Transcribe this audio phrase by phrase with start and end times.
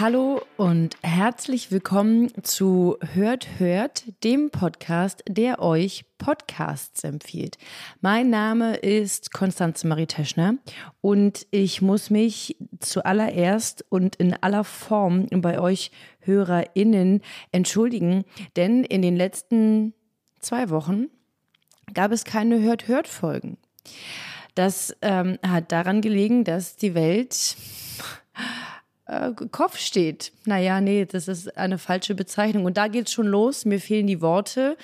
[0.00, 7.58] Hallo und herzlich willkommen zu Hört Hört, dem Podcast, der euch Podcasts empfiehlt.
[8.00, 10.54] Mein Name ist Konstanze Marie Teschner
[11.02, 17.20] und ich muss mich zuallererst und in aller Form bei euch HörerInnen
[17.52, 18.24] entschuldigen,
[18.56, 19.92] denn in den letzten
[20.38, 21.08] zwei Wochen
[21.92, 23.58] gab es keine Hört Hört Folgen.
[24.54, 27.54] Das ähm, hat daran gelegen, dass die Welt
[29.10, 30.32] äh, Kopf steht.
[30.44, 32.64] Naja, nee, das ist eine falsche Bezeichnung.
[32.64, 33.64] Und da geht's schon los.
[33.64, 34.76] Mir fehlen die Worte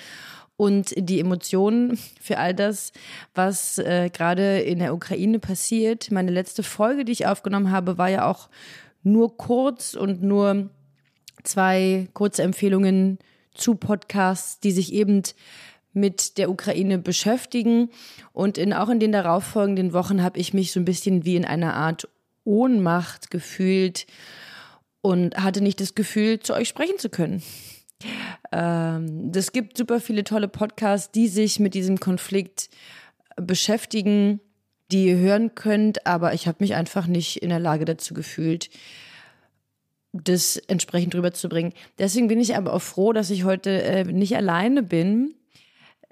[0.57, 2.91] und die Emotionen für all das,
[3.33, 6.11] was äh, gerade in der Ukraine passiert.
[6.11, 8.49] Meine letzte Folge, die ich aufgenommen habe, war ja auch
[9.03, 10.69] nur kurz und nur
[11.43, 13.19] zwei kurze Empfehlungen
[13.53, 15.23] zu Podcasts, die sich eben
[15.93, 17.89] mit der Ukraine beschäftigen.
[18.33, 21.45] Und in, auch in den darauffolgenden Wochen habe ich mich so ein bisschen wie in
[21.45, 22.09] einer Art
[22.47, 24.07] Ohnmacht gefühlt
[25.01, 27.43] und hatte nicht das Gefühl, zu euch sprechen zu können.
[28.51, 32.69] Ähm, es gibt super viele tolle Podcasts, die sich mit diesem Konflikt
[33.35, 34.39] beschäftigen,
[34.91, 38.69] die ihr hören könnt, aber ich habe mich einfach nicht in der Lage dazu gefühlt,
[40.13, 41.73] das entsprechend rüberzubringen.
[41.99, 45.35] Deswegen bin ich aber auch froh, dass ich heute äh, nicht alleine bin,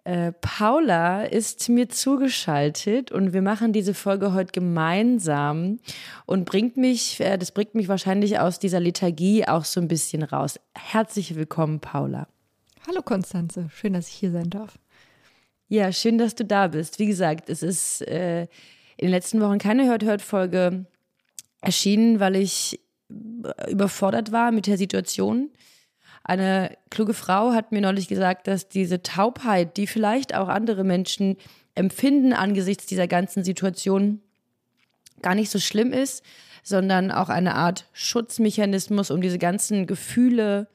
[0.05, 5.79] äh, Paula ist mir zugeschaltet und wir machen diese Folge heute gemeinsam
[6.27, 10.21] und bringt mich, äh, das bringt mich wahrscheinlich aus dieser Lethargie auch so ein bisschen
[10.21, 10.59] raus.
[10.75, 12.27] Herzlich willkommen, Paula.
[12.87, 14.77] Hallo Konstanze, schön, dass ich hier sein darf.
[15.69, 16.99] Ja, schön, dass du da bist.
[16.99, 18.43] Wie gesagt, es ist äh,
[18.97, 20.85] in den letzten Wochen keine Hört-Hört-Folge
[21.61, 22.79] erschienen, weil ich
[23.67, 25.49] überfordert war mit der Situation.
[26.27, 31.37] Eine kluge Frau hat mir neulich gesagt, dass diese Taubheit, die vielleicht auch andere Menschen
[31.75, 34.21] empfinden angesichts dieser ganzen Situation,
[35.21, 36.23] gar nicht so schlimm ist,
[36.63, 40.67] sondern auch eine Art Schutzmechanismus, um diese ganzen Gefühle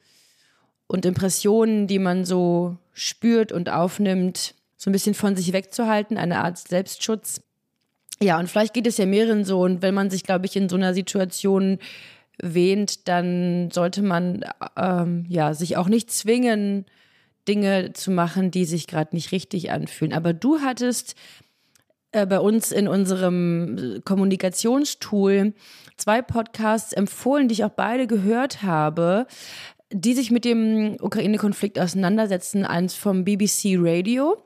[0.87, 6.39] und Impressionen, die man so spürt und aufnimmt, so ein bisschen von sich wegzuhalten, eine
[6.39, 7.41] Art Selbstschutz.
[8.21, 9.59] Ja, und vielleicht geht es ja mehreren so.
[9.59, 11.77] Und wenn man sich, glaube ich, in so einer Situation
[12.41, 14.45] wähnt, dann sollte man
[14.77, 16.85] ähm, ja sich auch nicht zwingen,
[17.47, 20.13] Dinge zu machen, die sich gerade nicht richtig anfühlen.
[20.13, 21.15] Aber du hattest
[22.11, 25.53] äh, bei uns in unserem Kommunikationstool
[25.97, 29.27] zwei Podcasts empfohlen, die ich auch beide gehört habe,
[29.91, 32.65] die sich mit dem Ukraine-Konflikt auseinandersetzen.
[32.65, 34.37] Eins vom BBC Radio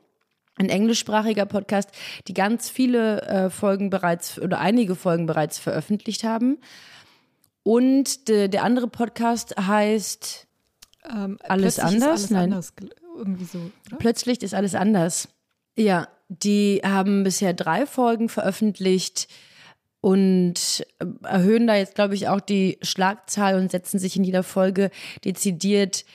[0.57, 1.89] ein englischsprachiger Podcast,
[2.27, 6.59] die ganz viele äh, Folgen bereits oder einige Folgen bereits veröffentlicht haben.
[7.67, 10.45] Und de, der andere Podcast heißt
[11.11, 12.03] ähm, Alles anders?
[12.03, 12.43] Alles Nein.
[12.43, 12.73] Anders,
[13.17, 13.57] irgendwie so.
[13.87, 13.97] Oder?
[13.97, 15.29] Plötzlich ist alles anders.
[15.75, 19.27] Ja, die haben bisher drei Folgen veröffentlicht
[19.99, 24.43] und äh, erhöhen da jetzt, glaube ich, auch die Schlagzahl und setzen sich in jeder
[24.43, 24.91] Folge
[25.23, 26.05] dezidiert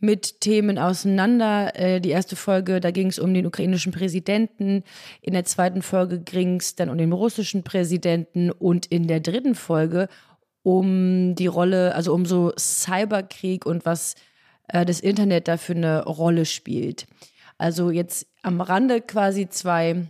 [0.00, 1.74] mit Themen auseinander.
[1.76, 4.84] Äh, die erste Folge, da ging es um den ukrainischen Präsidenten.
[5.22, 8.50] In der zweiten Folge ging es dann um den russischen Präsidenten.
[8.50, 10.08] Und in der dritten Folge
[10.68, 14.16] um die Rolle, also um so Cyberkrieg und was
[14.68, 17.06] äh, das Internet da für eine Rolle spielt.
[17.56, 20.06] Also jetzt am Rande quasi zwei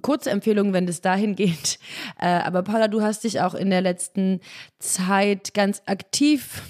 [0.00, 1.78] kurze Empfehlungen, wenn es dahin geht.
[2.18, 4.40] Äh, aber Paula, du hast dich auch in der letzten
[4.78, 6.62] Zeit ganz aktiv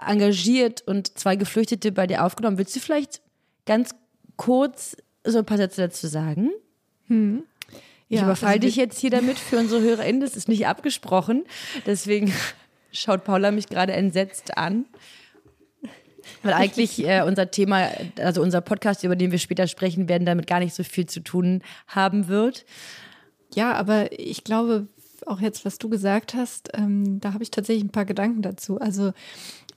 [0.00, 2.58] engagiert und zwei Geflüchtete bei dir aufgenommen.
[2.58, 3.20] Willst du vielleicht
[3.66, 3.94] ganz
[4.36, 6.50] kurz so ein paar Sätze dazu sagen?
[7.08, 7.42] Hm.
[8.10, 10.20] Ich ja, überfall also dich jetzt hier damit für unsere HörerInnen.
[10.20, 11.44] Das ist nicht abgesprochen.
[11.86, 12.34] Deswegen
[12.92, 14.84] schaut Paula mich gerade entsetzt an.
[16.42, 17.88] Weil eigentlich äh, unser Thema,
[18.18, 21.20] also unser Podcast, über den wir später sprechen werden, damit gar nicht so viel zu
[21.20, 22.66] tun haben wird.
[23.54, 24.88] Ja, aber ich glaube,
[25.26, 28.80] auch jetzt, was du gesagt hast, ähm, da habe ich tatsächlich ein paar Gedanken dazu.
[28.80, 29.12] Also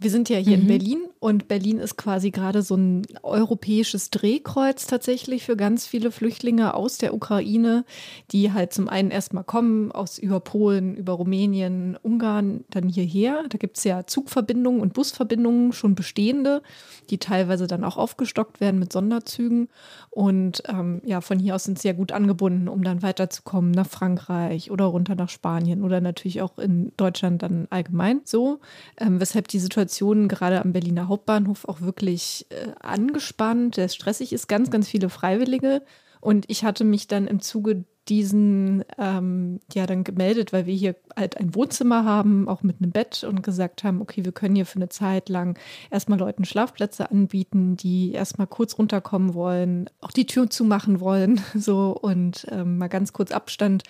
[0.04, 0.64] wir sind ja hier mhm.
[0.64, 6.12] in Berlin und Berlin ist quasi gerade so ein europäisches Drehkreuz tatsächlich für ganz viele
[6.12, 7.86] Flüchtlinge aus der Ukraine,
[8.32, 13.46] die halt zum einen erstmal kommen aus über Polen, über Rumänien, Ungarn, dann hierher.
[13.48, 16.62] Da gibt es ja Zugverbindungen und Busverbindungen, schon bestehende,
[17.10, 19.70] die teilweise dann auch aufgestockt werden mit Sonderzügen.
[20.10, 23.88] Und ähm, ja, von hier aus sind sie ja gut angebunden, um dann weiterzukommen nach
[23.88, 28.60] Frankreich oder runter nach Spanien oder natürlich auch in Deutschland dann allgemein so,
[28.98, 34.34] ähm, weshalb die Situation Situation gerade am Berliner Hauptbahnhof auch wirklich äh, angespannt, der stressig
[34.34, 35.84] ist, ganz, ganz viele Freiwillige.
[36.20, 40.96] Und ich hatte mich dann im Zuge diesen ähm, ja dann gemeldet, weil wir hier
[41.16, 44.66] halt ein Wohnzimmer haben, auch mit einem Bett und gesagt haben, okay, wir können hier
[44.66, 45.60] für eine Zeit lang
[45.92, 51.96] erstmal Leuten Schlafplätze anbieten, die erstmal kurz runterkommen wollen, auch die Tür zumachen wollen, so
[52.02, 53.84] und ähm, mal ganz kurz Abstand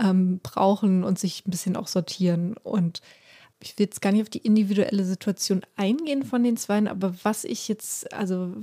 [0.00, 3.02] ähm, brauchen und sich ein bisschen auch sortieren und
[3.60, 7.44] ich will jetzt gar nicht auf die individuelle Situation eingehen von den Zweien, aber was
[7.44, 8.54] ich jetzt, also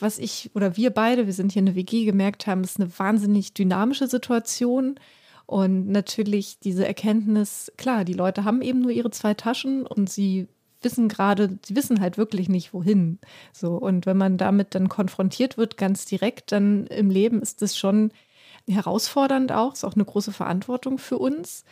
[0.00, 2.98] was ich oder wir beide, wir sind hier in der WG gemerkt haben, ist eine
[2.98, 4.98] wahnsinnig dynamische Situation.
[5.46, 10.46] Und natürlich diese Erkenntnis, klar, die Leute haben eben nur ihre zwei Taschen und sie
[10.82, 13.18] wissen gerade, sie wissen halt wirklich nicht, wohin.
[13.52, 17.76] So, und wenn man damit dann konfrontiert wird, ganz direkt, dann im Leben ist das
[17.76, 18.12] schon
[18.68, 21.64] herausfordernd auch, ist auch eine große Verantwortung für uns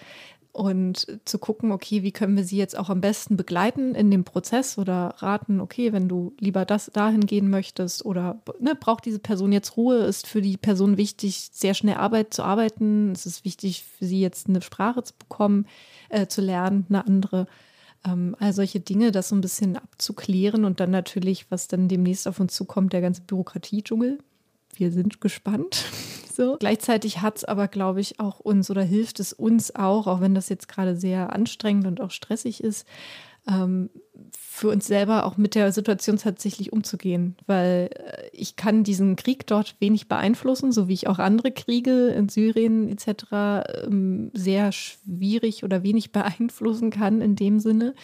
[0.58, 4.25] und zu gucken, okay, wie können wir sie jetzt auch am besten begleiten in dem
[4.25, 9.20] Prozess oder raten, okay, wenn du lieber das dahin gehen möchtest oder ne, braucht diese
[9.20, 13.44] Person jetzt Ruhe, ist für die Person wichtig, sehr schnell Arbeit zu arbeiten, es ist
[13.44, 15.64] wichtig für sie jetzt eine Sprache zu bekommen,
[16.08, 17.46] äh, zu lernen, eine andere.
[18.04, 22.26] Ähm, all solche Dinge, das so ein bisschen abzuklären und dann natürlich, was dann demnächst
[22.26, 24.19] auf uns zukommt, der ganze Bürokratiedschungel.
[24.78, 25.84] Wir sind gespannt.
[26.38, 26.56] So.
[26.60, 30.36] Gleichzeitig hat es aber, glaube ich, auch uns oder hilft es uns auch, auch wenn
[30.36, 32.86] das jetzt gerade sehr anstrengend und auch stressig ist,
[33.48, 33.90] ähm,
[34.36, 39.46] für uns selber auch mit der Situation tatsächlich umzugehen, weil äh, ich kann diesen Krieg
[39.46, 43.86] dort wenig beeinflussen, so wie ich auch andere Kriege in Syrien etc.
[43.86, 47.94] Ähm, sehr schwierig oder wenig beeinflussen kann in dem Sinne.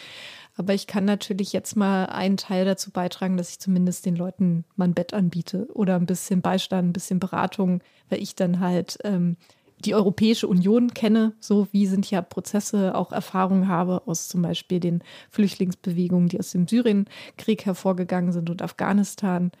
[0.57, 4.63] Aber ich kann natürlich jetzt mal einen Teil dazu beitragen, dass ich zumindest den Leuten
[4.75, 8.97] mal ein Bett anbiete oder ein bisschen Beistand, ein bisschen Beratung, weil ich dann halt
[9.03, 9.35] ähm,
[9.79, 14.79] die Europäische Union kenne, so wie sind ja Prozesse, auch Erfahrungen habe aus zum Beispiel
[14.79, 19.51] den Flüchtlingsbewegungen, die aus dem Syrienkrieg hervorgegangen sind und Afghanistan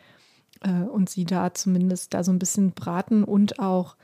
[0.61, 3.97] äh, und sie da zumindest da so ein bisschen beraten und auch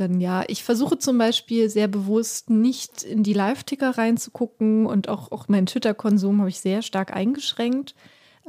[0.00, 5.30] dann ja, ich versuche zum Beispiel sehr bewusst nicht in die Live-Ticker reinzugucken und auch,
[5.32, 7.94] auch meinen Twitter-Konsum habe ich sehr stark eingeschränkt,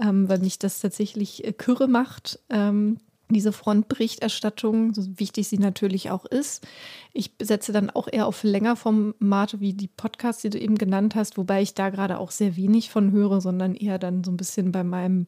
[0.01, 2.39] ähm, weil mich das tatsächlich äh, Kürre macht.
[2.50, 2.98] Ähm,
[3.33, 6.68] diese Frontberichterstattung, so wichtig sie natürlich auch ist.
[7.13, 11.38] Ich setze dann auch eher auf Längerformate wie die Podcasts, die du eben genannt hast,
[11.38, 14.71] wobei ich da gerade auch sehr wenig von höre, sondern eher dann so ein bisschen
[14.71, 15.27] bei meinem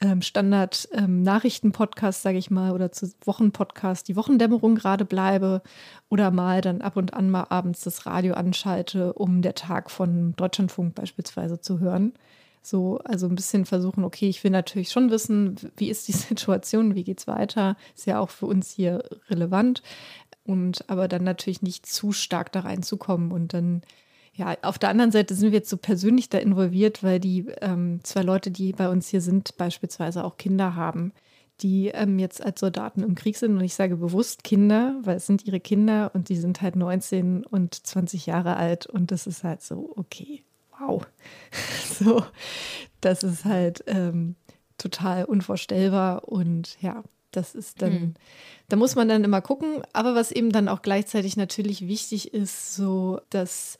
[0.00, 5.62] ähm, Standard-Nachrichten-Podcast, ähm, sage ich mal, oder zu Wochenpodcast die Wochendämmerung gerade bleibe
[6.08, 10.34] oder mal dann ab und an mal abends das Radio anschalte, um der Tag von
[10.36, 12.14] Deutschlandfunk beispielsweise zu hören.
[12.62, 16.94] So, also ein bisschen versuchen, okay, ich will natürlich schon wissen, wie ist die Situation,
[16.94, 19.82] wie geht es weiter, ist ja auch für uns hier relevant.
[20.44, 23.82] Und aber dann natürlich nicht zu stark da reinzukommen und dann
[24.32, 28.00] ja, auf der anderen Seite sind wir jetzt so persönlich da involviert, weil die ähm,
[28.04, 31.12] zwei Leute, die bei uns hier sind, beispielsweise auch Kinder haben,
[31.60, 33.56] die ähm, jetzt als Soldaten im Krieg sind.
[33.56, 37.44] Und ich sage bewusst Kinder, weil es sind ihre Kinder und die sind halt 19
[37.44, 38.86] und 20 Jahre alt.
[38.86, 40.42] Und das ist halt so, okay,
[40.78, 41.06] wow.
[41.98, 42.24] so,
[43.00, 44.36] das ist halt ähm,
[44.78, 46.28] total unvorstellbar.
[46.28, 48.14] Und ja, das ist dann, mhm.
[48.68, 49.82] da muss man dann immer gucken.
[49.92, 53.76] Aber was eben dann auch gleichzeitig natürlich wichtig ist, so dass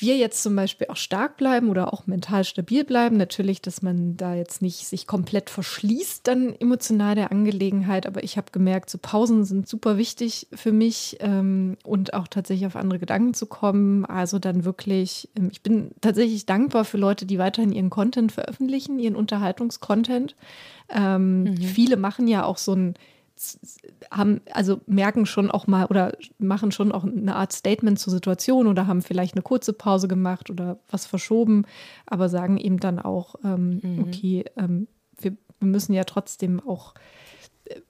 [0.00, 3.16] wir jetzt zum Beispiel auch stark bleiben oder auch mental stabil bleiben.
[3.16, 8.06] Natürlich, dass man da jetzt nicht sich komplett verschließt, dann emotional der Angelegenheit.
[8.06, 12.66] Aber ich habe gemerkt, so Pausen sind super wichtig für mich ähm, und auch tatsächlich
[12.66, 14.04] auf andere Gedanken zu kommen.
[14.04, 18.98] Also dann wirklich, ähm, ich bin tatsächlich dankbar für Leute, die weiterhin ihren Content veröffentlichen,
[18.98, 20.36] ihren Unterhaltungskontent.
[20.88, 21.56] Ähm, mhm.
[21.56, 22.94] Viele machen ja auch so ein
[24.10, 28.66] haben, also merken schon auch mal oder machen schon auch eine Art Statement zur Situation
[28.66, 31.64] oder haben vielleicht eine kurze Pause gemacht oder was verschoben,
[32.06, 34.04] aber sagen eben dann auch, ähm, mhm.
[34.04, 34.88] okay, ähm,
[35.18, 36.94] wir, wir, müssen ja trotzdem auch,
[37.64, 37.80] äh,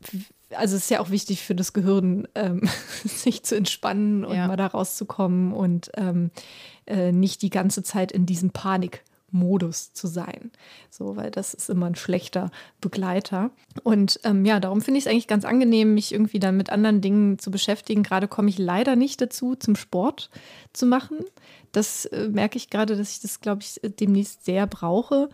[0.50, 2.62] also es ist ja auch wichtig für das Gehirn, ähm,
[3.05, 4.49] sich zu entspannen und ja.
[4.49, 6.31] mal da rauszukommen und ähm,
[6.87, 9.05] äh, nicht die ganze Zeit in diesem Panik
[9.37, 10.50] Modus zu sein.
[10.90, 12.50] So, weil das ist immer ein schlechter
[12.81, 13.50] Begleiter.
[13.83, 17.00] Und ähm, ja, darum finde ich es eigentlich ganz angenehm, mich irgendwie dann mit anderen
[17.00, 18.02] Dingen zu beschäftigen.
[18.02, 20.31] Gerade komme ich leider nicht dazu, zum Sport
[20.73, 21.19] zu machen.
[21.73, 25.28] Das äh, merke ich gerade, dass ich das, glaube ich, demnächst sehr brauche.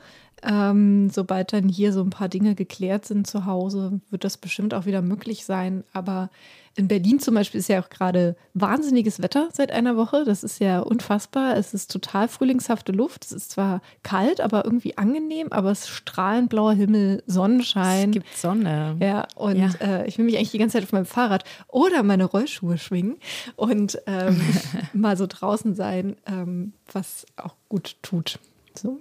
[0.44, 4.74] Ähm, sobald dann hier so ein paar Dinge geklärt sind zu Hause, wird das bestimmt
[4.74, 5.84] auch wieder möglich sein.
[5.92, 6.30] Aber
[6.74, 10.24] in Berlin zum Beispiel ist ja auch gerade wahnsinniges Wetter seit einer Woche.
[10.24, 11.56] Das ist ja unfassbar.
[11.56, 13.26] Es ist total frühlingshafte Luft.
[13.26, 18.08] Es ist zwar kalt, aber irgendwie angenehm, aber es ist strahlend blauer Himmel, Sonnenschein.
[18.08, 18.96] Es gibt Sonne.
[19.00, 19.70] Ja, und ja.
[19.80, 23.16] Äh, ich will mich eigentlich die ganze Zeit auf meinem Fahrrad oder meine Rollschuhe schwingen
[23.56, 24.40] und ähm,
[24.94, 28.38] mal so draußen sein, ähm, was auch gut tut.
[28.74, 28.98] So.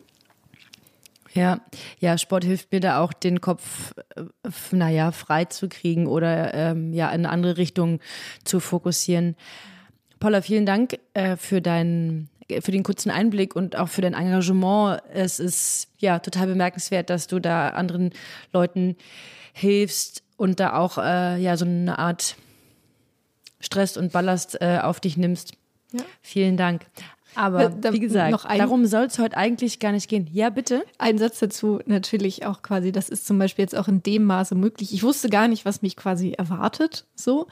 [1.33, 1.61] Ja,
[1.99, 6.93] ja, Sport hilft mir da auch, den Kopf, äh, naja, frei zu kriegen oder ähm,
[6.93, 7.99] ja, in eine andere Richtung
[8.43, 9.35] zu fokussieren.
[10.19, 15.01] Paula, vielen Dank äh, für deinen für den kurzen Einblick und auch für dein Engagement.
[15.13, 18.11] Es ist ja total bemerkenswert, dass du da anderen
[18.51, 18.97] Leuten
[19.53, 22.35] hilfst und da auch äh, ja so eine Art
[23.61, 25.53] Stress und Ballast äh, auf dich nimmst.
[25.93, 26.03] Ja.
[26.21, 26.85] Vielen Dank.
[27.35, 30.27] Aber da, wie gesagt, ein, darum soll es heute eigentlich gar nicht gehen.
[30.31, 30.83] Ja, bitte.
[30.97, 34.55] Ein Satz dazu natürlich auch quasi, das ist zum Beispiel jetzt auch in dem Maße
[34.55, 34.93] möglich.
[34.93, 37.47] Ich wusste gar nicht, was mich quasi erwartet, so.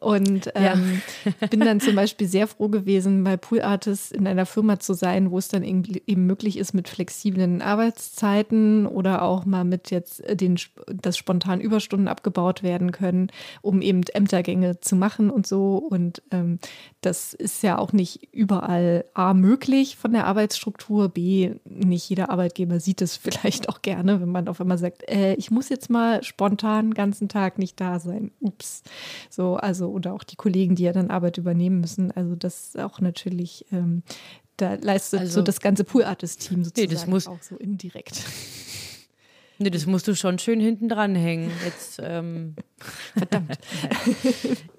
[0.00, 1.46] Und ähm, ja.
[1.48, 5.30] bin dann zum Beispiel sehr froh gewesen, bei Pool Artists in einer Firma zu sein,
[5.30, 10.58] wo es dann eben möglich ist mit flexiblen Arbeitszeiten oder auch mal mit jetzt den,
[10.88, 13.30] dass spontan Überstunden abgebaut werden können,
[13.62, 15.76] um eben Ämtergänge zu machen und so.
[15.76, 16.58] Und ähm,
[17.00, 22.80] das ist ja auch nicht überall A möglich von der Arbeitsstruktur, B nicht jeder Arbeitgeber
[22.80, 26.24] sieht es vielleicht auch gerne, wenn man auf einmal sagt, äh, ich muss jetzt mal
[26.24, 28.30] spontan den ganzen Tag nicht da sein.
[28.40, 28.82] Ups.
[29.28, 32.10] So, also oder auch die Kollegen, die ja dann Arbeit übernehmen müssen.
[32.12, 34.02] Also das ist auch natürlich ähm,
[34.56, 38.24] da leistet also, so das ganze Pool-Artist-Team sozusagen nee, das muss, auch so indirekt.
[39.58, 41.50] Nee, das musst du schon schön hinten dran hängen.
[41.62, 42.54] Jetzt, ähm.
[43.14, 43.58] Verdammt.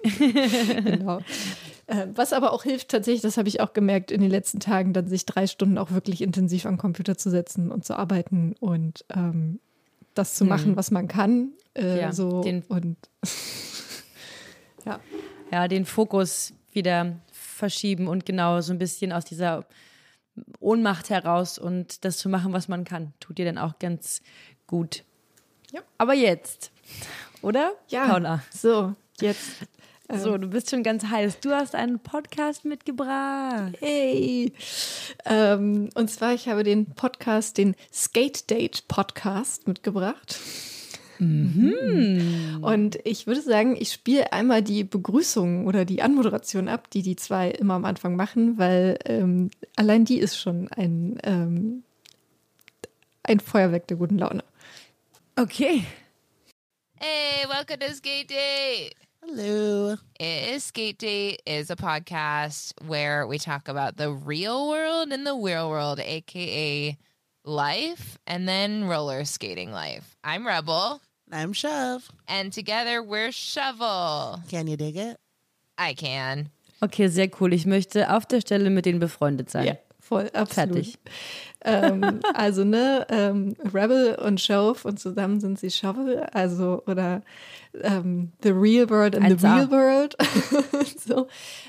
[0.84, 1.20] genau.
[1.92, 4.94] Äh, was aber auch hilft tatsächlich, das habe ich auch gemerkt in den letzten Tagen,
[4.94, 9.04] dann sich drei Stunden auch wirklich intensiv am Computer zu setzen und zu arbeiten und
[9.14, 9.60] ähm,
[10.14, 10.76] das zu machen, hm.
[10.76, 11.50] was man kann.
[11.74, 12.96] Äh, ja, so den, und
[14.86, 15.00] ja.
[15.50, 19.66] ja, den Fokus wieder verschieben und genau so ein bisschen aus dieser
[20.60, 24.22] Ohnmacht heraus und das zu machen, was man kann, tut dir dann auch ganz
[24.66, 25.04] gut.
[25.72, 25.82] Ja.
[25.98, 26.72] Aber jetzt,
[27.42, 27.72] oder?
[27.88, 28.08] Ja.
[28.08, 28.42] Paula.
[28.50, 29.66] So, jetzt.
[30.10, 31.40] So, du bist schon ganz heiß.
[31.40, 33.76] Du hast einen Podcast mitgebracht.
[33.80, 34.52] Hey.
[35.24, 40.38] Ähm, und zwar, ich habe den Podcast, den Skate Date Podcast mitgebracht.
[41.18, 42.58] Mhm.
[42.62, 47.16] Und ich würde sagen, ich spiele einmal die Begrüßung oder die Anmoderation ab, die die
[47.16, 51.84] zwei immer am Anfang machen, weil ähm, allein die ist schon ein, ähm,
[53.22, 54.44] ein Feuerwerk der guten Laune.
[55.36, 55.84] Okay.
[56.96, 58.90] Hey, welcome to Skate Day.
[59.24, 59.96] Hello.
[60.18, 65.34] Is Skate Day is a podcast where we talk about the real world and the
[65.36, 66.98] real world, aka
[67.44, 70.16] life, and then roller skating life.
[70.24, 71.00] I'm Rebel.
[71.30, 72.10] I'm Shove.
[72.26, 74.40] And together we're Shovel.
[74.50, 75.18] Can you dig it?
[75.78, 76.50] I can.
[76.82, 77.52] Okay, sehr cool.
[77.52, 79.66] Ich möchte auf der Stelle mit denen befreundet sein.
[79.66, 80.74] Ja, voll, absolut.
[80.74, 80.98] Fertig.
[81.64, 87.22] ähm, also, ne, ähm, Rebel und Shove und zusammen sind sie Shovel, also, oder
[87.80, 89.40] ähm, The Real World and 1A.
[89.40, 90.16] the Real World.
[91.06, 91.28] so.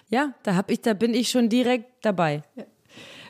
[0.10, 2.44] Ja, da, hab ich, da bin ich schon direkt dabei.
[2.56, 2.66] Ja.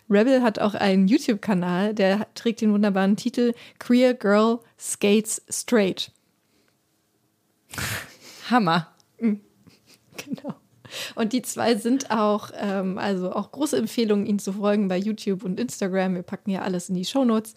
[0.10, 6.12] Rebel hat auch einen YouTube-Kanal, der trägt den wunderbaren Titel Queer Girl Skates Straight.
[8.50, 8.94] Hammer.
[9.20, 9.42] Mhm.
[11.15, 15.43] Und die zwei sind auch, ähm, also auch große Empfehlungen, ihnen zu folgen bei YouTube
[15.43, 16.15] und Instagram.
[16.15, 17.53] Wir packen ja alles in die Shownotes.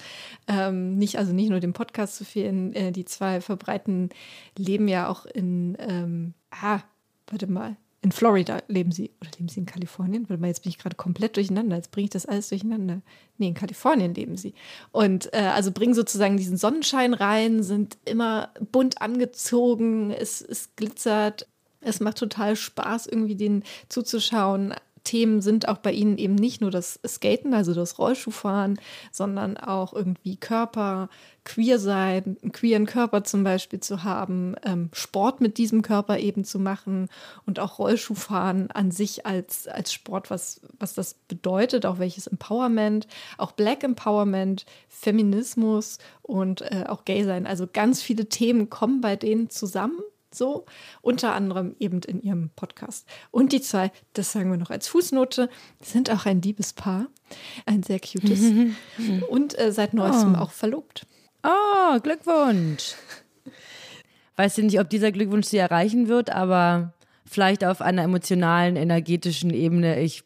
[0.48, 2.72] Ähm, nicht, also nicht nur den Podcast zu fehlen.
[2.74, 4.10] Äh, die zwei verbreiten,
[4.56, 6.80] leben ja auch in, ähm, ah,
[7.28, 9.10] warte mal, in Florida leben sie.
[9.20, 10.28] Oder leben sie in Kalifornien?
[10.28, 11.74] Warte mal, jetzt bin ich gerade komplett durcheinander.
[11.74, 13.02] Jetzt bringe ich das alles durcheinander.
[13.36, 14.54] Nee, in Kalifornien leben sie.
[14.92, 21.48] Und äh, also bringen sozusagen diesen Sonnenschein rein, sind immer bunt angezogen, es, es glitzert.
[21.86, 24.74] Es macht total Spaß, irgendwie denen zuzuschauen.
[25.06, 28.80] Themen sind auch bei ihnen eben nicht nur das Skaten, also das Rollschuhfahren,
[29.12, 31.08] sondern auch irgendwie Körper,
[31.44, 36.44] queer sein, einen queeren Körper zum Beispiel zu haben, ähm, Sport mit diesem Körper eben
[36.44, 37.08] zu machen
[37.46, 43.06] und auch Rollschuhfahren an sich als, als Sport, was, was das bedeutet, auch welches Empowerment,
[43.38, 47.46] auch Black Empowerment, Feminismus und äh, auch Gay sein.
[47.46, 50.00] Also ganz viele Themen kommen bei denen zusammen
[50.36, 50.66] so,
[51.02, 53.06] unter anderem eben in ihrem Podcast.
[53.30, 55.48] Und die zwei, das sagen wir noch als Fußnote,
[55.82, 57.06] sind auch ein Liebespaar,
[57.64, 58.52] ein sehr cutes
[59.28, 60.38] und äh, seit neuestem oh.
[60.38, 61.06] auch verlobt.
[61.42, 62.94] Oh, Glückwunsch!
[64.36, 66.92] Weiß nicht, ob dieser Glückwunsch sie erreichen wird, aber
[67.24, 70.00] vielleicht auf einer emotionalen, energetischen Ebene.
[70.00, 70.24] Ich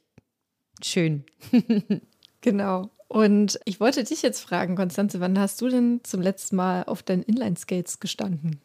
[0.82, 1.24] schön.
[2.40, 2.90] genau.
[3.08, 7.02] Und ich wollte dich jetzt fragen, Konstanze, wann hast du denn zum letzten Mal auf
[7.02, 8.60] deinen Inline-Skates gestanden?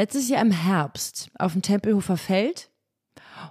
[0.00, 2.70] Letztes Jahr im Herbst auf dem Tempelhofer Feld.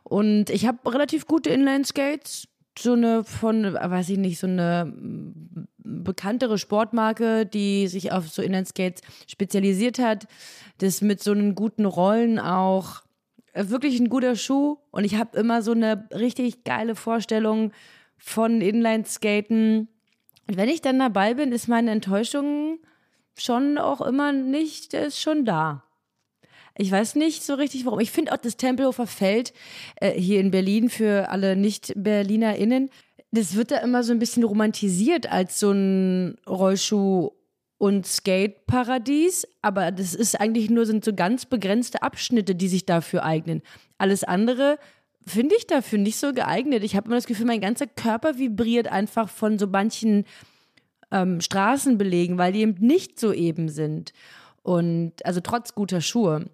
[0.01, 2.47] Und ich habe relativ gute Inline-Skates.
[2.77, 4.91] So eine von, weiß ich nicht, so eine
[5.77, 10.25] bekanntere Sportmarke, die sich auf so Inline-Skates spezialisiert hat.
[10.79, 13.03] Das mit so einen guten Rollen auch
[13.53, 14.77] wirklich ein guter Schuh.
[14.89, 17.73] Und ich habe immer so eine richtig geile Vorstellung
[18.17, 19.87] von Inline-Skaten
[20.47, 22.79] Und wenn ich dann dabei bin, ist meine Enttäuschung
[23.37, 25.83] schon auch immer nicht, der ist schon da.
[26.81, 27.99] Ich weiß nicht so richtig, warum.
[27.99, 29.51] Ich finde auch das Tempelhofer Feld
[29.97, 32.89] äh, hier in Berlin für alle Nicht-BerlinerInnen,
[33.31, 37.33] das wird da immer so ein bisschen romantisiert als so ein Rollschuh-
[37.79, 43.25] und Skate-Paradies, aber das ist eigentlich nur, sind so ganz begrenzte Abschnitte, die sich dafür
[43.25, 43.61] eignen.
[43.97, 44.79] Alles andere
[45.27, 46.85] finde ich dafür nicht so geeignet.
[46.85, 50.23] Ich habe immer das Gefühl, mein ganzer Körper vibriert einfach von so manchen
[51.11, 54.13] ähm, Straßenbelegen, weil die eben nicht so eben sind.
[54.63, 56.49] Und also trotz guter Schuhe.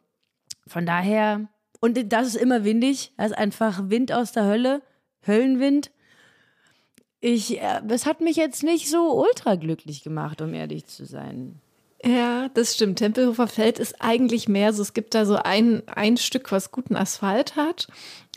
[0.68, 1.48] Von daher,
[1.80, 4.82] und das ist immer windig, das ist einfach Wind aus der Hölle,
[5.26, 5.92] Höllenwind.
[7.20, 11.60] Ich, äh, es hat mich jetzt nicht so ultra glücklich gemacht, um ehrlich zu sein.
[12.04, 13.00] Ja, das stimmt.
[13.00, 16.96] Tempelhofer Feld ist eigentlich mehr so, es gibt da so ein, ein Stück, was guten
[16.96, 17.88] Asphalt hat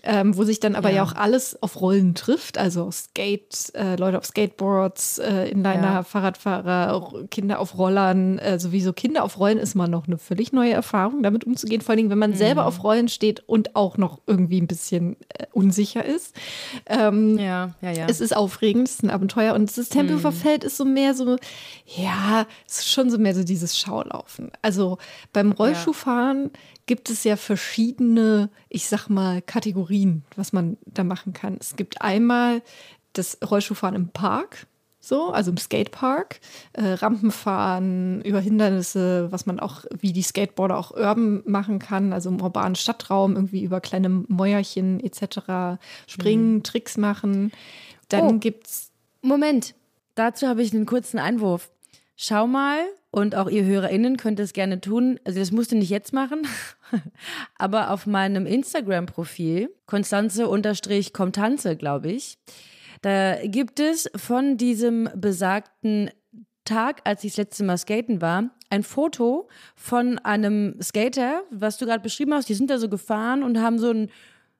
[0.03, 0.97] ähm, wo sich dann aber ja.
[0.97, 1.03] ja.
[1.05, 6.03] auch alles auf Rollen trifft, also Skate, äh, Leute auf Skateboards, äh, Inliner, ja.
[6.03, 10.73] Fahrradfahrer, Kinder auf Rollern, äh, sowieso Kinder auf Rollen ist mal noch eine völlig neue
[10.73, 12.37] Erfahrung, damit umzugehen, vor allen Dingen, wenn man mhm.
[12.37, 16.35] selber auf Rollen steht und auch noch irgendwie ein bisschen äh, unsicher ist.
[16.87, 18.07] Ähm, ja, ja, ja.
[18.09, 20.37] Es ist aufregend, es ist ein Abenteuer und das Tempelhofer mhm.
[20.37, 21.37] Feld ist so mehr so,
[21.87, 24.51] ja, es ist schon so mehr so dieses Schaulaufen.
[24.63, 24.99] Also
[25.33, 26.51] beim Rollschuhfahren ja
[26.89, 31.57] gibt es ja verschiedene, ich sag mal, Kategorien, was man da machen kann.
[31.61, 32.63] Es gibt einmal
[33.13, 34.67] das Rollschuhfahren im Park,
[35.01, 36.41] so, also im Skatepark,
[36.73, 42.31] äh, Rampenfahren über Hindernisse, was man auch wie die Skateboarder auch urban machen kann, also
[42.31, 45.81] im urbanen Stadtraum, irgendwie über kleine Mäuerchen etc.
[46.07, 46.63] springen, mhm.
[46.65, 47.53] Tricks machen.
[48.09, 48.91] Dann oh, gibt's.
[49.23, 49.75] Moment,
[50.15, 51.71] dazu habe ich einen kurzen Einwurf.
[52.21, 55.19] Schau mal, und auch ihr HörerInnen könnt es gerne tun.
[55.25, 56.47] Also das musst du nicht jetzt machen,
[57.59, 62.39] aber auf meinem Instagram-Profil, Konstanze-Komtanze, glaube ich,
[63.03, 66.11] da gibt es von diesem besagten
[66.65, 71.87] Tag, als ich das letzte Mal skaten war, ein Foto von einem Skater, was du
[71.87, 72.49] gerade beschrieben hast.
[72.49, 74.11] Die sind da so gefahren und haben so ein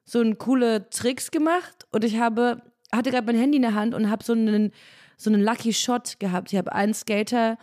[0.05, 3.95] so ein coole Tricks gemacht und ich habe hatte gerade mein Handy in der Hand
[3.95, 4.73] und habe so einen
[5.19, 6.53] so einen Lucky Shot gehabt.
[6.53, 7.59] Ich habe einen Skater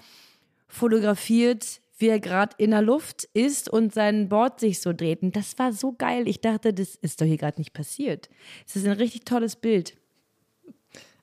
[0.68, 5.24] fotografiert, wie er gerade in der Luft ist und sein Board sich so dreht.
[5.24, 6.28] Und das war so geil.
[6.28, 8.30] Ich dachte, das ist doch hier gerade nicht passiert.
[8.68, 9.98] Es ist ein richtig tolles Bild.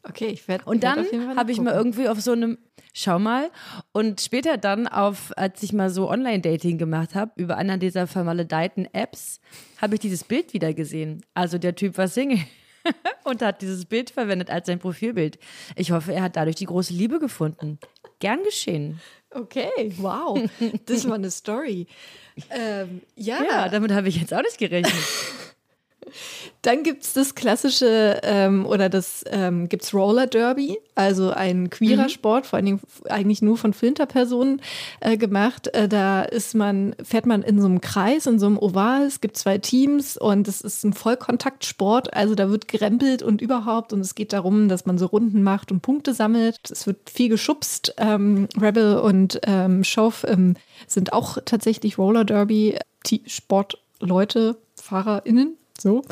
[0.03, 0.65] Okay, ich werde.
[0.65, 2.59] Und dann habe ich mal irgendwie auf so einem,
[2.93, 3.51] schau mal,
[3.93, 8.89] und später dann auf, als ich mal so Online-Dating gemacht habe, über einer dieser vermaledeiten
[8.93, 9.41] Apps,
[9.81, 11.25] habe ich dieses Bild wieder gesehen.
[11.35, 12.41] Also der Typ war Single
[13.25, 15.39] und hat dieses Bild verwendet als sein Profilbild.
[15.77, 17.79] Ich hoffe, er hat dadurch die große Liebe gefunden.
[18.19, 19.01] Gern geschehen.
[19.31, 20.39] Okay, wow.
[20.87, 21.87] Das mal eine Story.
[22.51, 23.43] Ähm, ja.
[23.43, 24.93] ja, damit habe ich jetzt auch nicht gerechnet.
[26.63, 32.05] Dann gibt es das klassische ähm, oder das ähm, gibt's Roller Derby, also ein queerer
[32.05, 32.09] mhm.
[32.09, 34.63] Sport, vor allen Dingen eigentlich nur von Flinterpersonen
[35.01, 35.67] äh, gemacht.
[35.75, 39.03] Äh, da ist man, fährt man in so einem Kreis, in so einem Oval.
[39.03, 42.15] Es gibt zwei Teams und es ist ein Vollkontaktsport.
[42.15, 45.73] Also da wird gerempelt und überhaupt und es geht darum, dass man so Runden macht
[45.73, 46.71] und Punkte sammelt.
[46.71, 47.93] Es wird viel geschubst.
[47.99, 50.55] Ähm, Rebel und ähm, Schoff ähm,
[50.87, 52.79] sind auch tatsächlich Roller Derby
[53.27, 56.03] Sportleute, FahrerInnen so.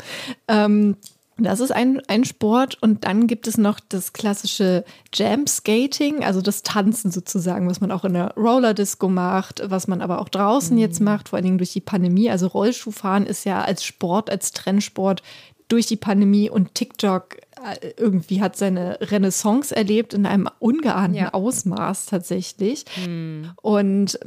[0.47, 0.97] Ähm,
[1.37, 6.41] das ist ein, ein Sport und dann gibt es noch das klassische Jam Skating, also
[6.41, 10.29] das Tanzen sozusagen, was man auch in der Roller Disco macht, was man aber auch
[10.29, 10.81] draußen mhm.
[10.81, 12.29] jetzt macht, vor allen Dingen durch die Pandemie.
[12.29, 15.23] Also Rollschuhfahren ist ja als Sport, als Trendsport
[15.67, 21.33] durch die Pandemie und TikTok äh, irgendwie hat seine Renaissance erlebt in einem ungeahnten ja.
[21.33, 22.85] Ausmaß tatsächlich.
[23.03, 23.51] Hm.
[23.61, 24.19] Und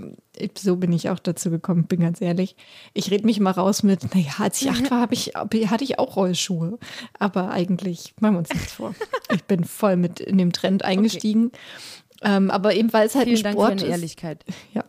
[0.59, 2.57] so bin ich auch dazu gekommen, bin ganz ehrlich.
[2.93, 6.17] Ich rede mich mal raus mit, naja, als ich acht war, ich, hatte ich auch
[6.17, 6.79] Rollschuhe.
[7.19, 8.95] Aber eigentlich machen wir uns nichts vor.
[9.33, 11.47] Ich bin voll mit in dem Trend eingestiegen.
[11.47, 11.59] Okay.
[12.23, 14.45] Ähm, aber eben, weil es halt Vielen ein Sport Dank für deine Ehrlichkeit.
[14.45, 14.57] ist.
[14.73, 14.85] Ja.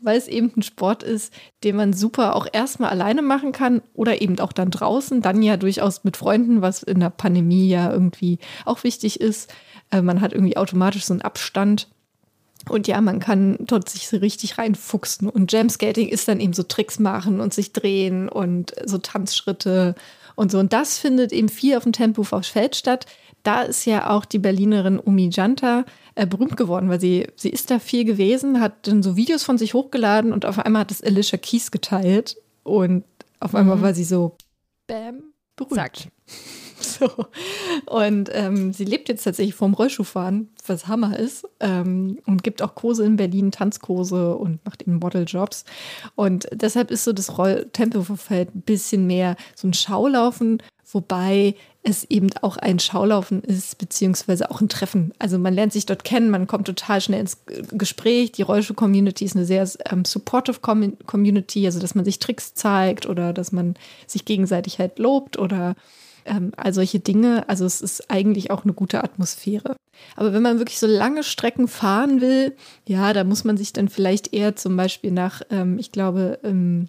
[0.00, 1.32] Weil es eben ein Sport ist,
[1.62, 5.56] den man super auch erstmal alleine machen kann oder eben auch dann draußen, dann ja
[5.56, 9.52] durchaus mit Freunden, was in der Pandemie ja irgendwie auch wichtig ist.
[9.90, 11.88] Äh, man hat irgendwie automatisch so einen Abstand.
[12.68, 15.28] Und ja, man kann dort sich so richtig reinfuchsen.
[15.28, 19.94] Und Jamskating ist dann eben so Tricks machen und sich drehen und so Tanzschritte
[20.34, 20.58] und so.
[20.58, 23.06] Und das findet eben viel auf dem Tempo auf Feld statt.
[23.42, 27.70] Da ist ja auch die Berlinerin Umi Janta äh, berühmt geworden, weil sie, sie ist
[27.70, 31.02] da viel gewesen, hat dann so Videos von sich hochgeladen und auf einmal hat das
[31.02, 33.04] Alicia Keys geteilt und
[33.40, 33.82] auf einmal mhm.
[33.82, 34.36] war sie so
[34.86, 35.24] Bam,
[35.56, 35.74] berühmt.
[35.74, 35.98] Zack.
[36.94, 37.26] So.
[37.86, 41.46] Und ähm, sie lebt jetzt tatsächlich vom Rollschuhfahren, was Hammer ist.
[41.60, 45.64] Ähm, und gibt auch Kurse in Berlin, Tanzkurse und macht eben Modeljobs.
[46.14, 51.54] Und deshalb ist so das Rolltempo-Feld ein bisschen mehr so ein Schaulaufen, wobei
[51.86, 55.12] es eben auch ein Schaulaufen ist, beziehungsweise auch ein Treffen.
[55.18, 57.36] Also man lernt sich dort kennen, man kommt total schnell ins
[57.72, 58.32] Gespräch.
[58.32, 63.06] Die Rollschuh-Community ist eine sehr ähm, supportive Com Community, also dass man sich Tricks zeigt
[63.06, 63.74] oder dass man
[64.06, 65.76] sich gegenseitig halt lobt oder
[66.24, 67.48] ähm, all solche Dinge.
[67.48, 69.76] Also es ist eigentlich auch eine gute Atmosphäre.
[70.16, 72.56] Aber wenn man wirklich so lange Strecken fahren will,
[72.86, 76.88] ja, da muss man sich dann vielleicht eher zum Beispiel nach, ähm, ich glaube, ähm,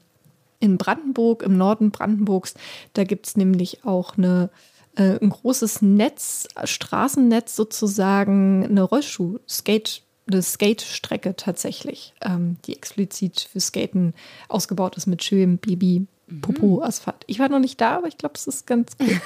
[0.60, 2.56] in Brandenburg, im Norden Brandenburgs,
[2.93, 4.50] da gibt es nämlich auch eine
[4.95, 13.60] äh, ein großes Netz, Straßennetz sozusagen, eine Rollschuh-Skate, eine Skate-Strecke tatsächlich, ähm, die explizit für
[13.60, 14.13] Skaten
[14.48, 16.08] ausgebaut ist mit schönem Baby.
[16.42, 17.24] Popo Asphalt.
[17.28, 19.10] Ich war noch nicht da, aber ich glaube, es ist ganz gut.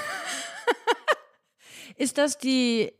[1.98, 2.92] Ist das die,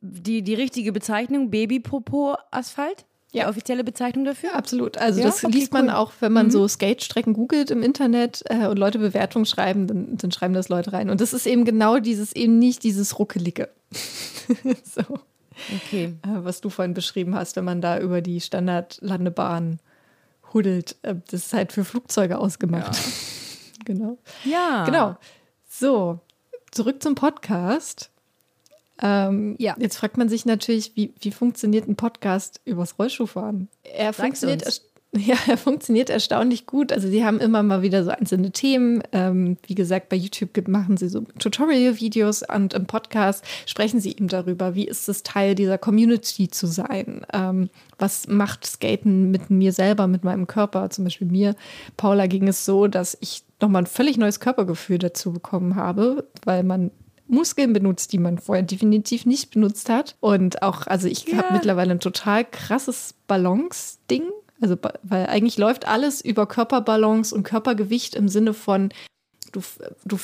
[0.00, 1.50] die, die richtige Bezeichnung?
[1.50, 3.04] Baby-Popo-Asphalt?
[3.34, 3.48] Die Ja.
[3.48, 4.54] offizielle Bezeichnung dafür?
[4.54, 4.96] Absolut.
[4.96, 5.26] Also Ja?
[5.26, 5.90] das Okay, liest man cool.
[5.94, 6.50] auch, wenn man Mhm.
[6.52, 10.92] so Skate-Strecken googelt im Internet äh, und Leute Bewertungen schreiben, dann, dann schreiben das Leute
[10.92, 11.10] rein.
[11.10, 13.68] Und das ist eben genau dieses, eben nicht dieses Ruckelige.
[14.84, 15.02] so,
[15.74, 16.14] Okay.
[16.22, 19.80] äh, was du vorhin beschrieben hast, wenn man da über die Standardlandebahn
[20.52, 20.96] huddelt.
[21.02, 22.96] Äh, das ist halt für Flugzeuge ausgemacht.
[23.84, 24.18] genau.
[24.44, 24.84] Ja.
[24.84, 25.16] Genau.
[25.68, 26.20] So,
[26.70, 28.10] zurück zum Podcast.
[29.00, 29.76] Ähm, Ja.
[29.78, 33.68] Jetzt fragt man sich natürlich, wie, wie funktioniert ein Podcast übers Rollschuhfahren?
[33.84, 34.82] Er funktioniert, uns.
[35.16, 36.92] Ja, er funktioniert erstaunlich gut.
[36.92, 39.02] Also sie haben immer mal wieder so einzelne Themen.
[39.12, 44.28] Ähm, wie gesagt, bei YouTube machen sie so Tutorial-Videos und im Podcast sprechen sie eben
[44.28, 47.24] darüber, wie ist es Teil dieser Community zu sein?
[47.32, 50.90] Ähm, was macht Skaten mit mir selber, mit meinem Körper?
[50.90, 51.56] Zum Beispiel mir,
[51.96, 56.62] Paula, ging es so, dass ich nochmal ein völlig neues Körpergefühl dazu bekommen habe, weil
[56.62, 56.90] man
[57.28, 60.16] Muskeln benutzt, die man vorher definitiv nicht benutzt hat.
[60.20, 64.24] Und auch, also ich habe mittlerweile ein total krasses Balance-Ding.
[64.60, 68.90] Also, weil eigentlich läuft alles über Körperbalance und Körpergewicht im Sinne von,
[69.52, 69.60] du,
[70.04, 70.18] du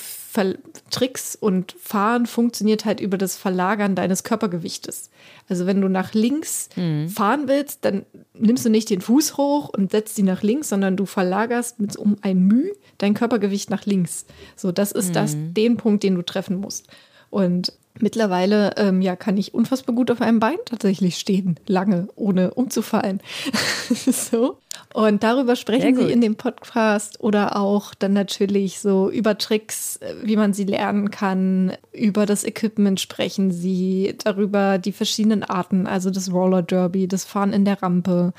[0.91, 5.11] Tricks und Fahren funktioniert halt über das Verlagern deines Körpergewichtes.
[5.49, 6.69] Also wenn du nach links
[7.09, 10.97] fahren willst, dann nimmst du nicht den Fuß hoch und setzt ihn nach links, sondern
[10.97, 14.27] du verlagerst mit um ein Müh dein Körpergewicht nach links.
[14.57, 16.89] So, das ist das, den Punkt, den du treffen musst.
[17.31, 22.53] Und mittlerweile, ähm, ja, kann ich unfassbar gut auf einem Bein tatsächlich stehen, lange, ohne
[22.55, 23.21] umzufallen.
[23.89, 24.59] so.
[24.93, 30.15] Und darüber sprechen sie in dem Podcast oder auch dann natürlich so über Tricks, äh,
[30.23, 31.73] wie man sie lernen kann.
[31.93, 37.53] Über das Equipment sprechen sie, darüber die verschiedenen Arten, also das Roller Derby, das Fahren
[37.53, 38.33] in der Rampe,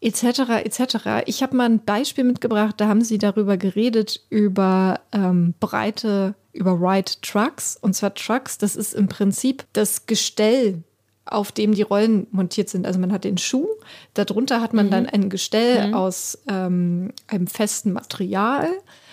[0.00, 0.64] etc.
[0.64, 1.22] etc.
[1.26, 6.72] Ich habe mal ein Beispiel mitgebracht, da haben sie darüber geredet, über ähm, breite, über
[6.72, 7.76] Ride Trucks.
[7.80, 10.82] Und zwar Trucks, das ist im Prinzip das Gestell,
[11.26, 12.86] auf dem die Rollen montiert sind.
[12.86, 13.68] Also man hat den Schuh,
[14.14, 18.68] darunter hat man dann ein Gestell aus ähm, einem festen Material